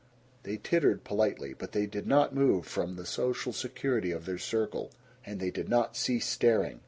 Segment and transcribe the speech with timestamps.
[0.41, 4.91] They tittered politely, but they did not move from the social security of their circle,
[5.27, 6.79] and they did not cease staring.